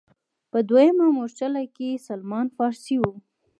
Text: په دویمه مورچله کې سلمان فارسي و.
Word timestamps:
په 0.51 0.59
دویمه 0.69 1.05
مورچله 1.15 1.63
کې 1.75 1.89
سلمان 2.07 2.47
فارسي 2.57 2.97
و. 3.01 3.05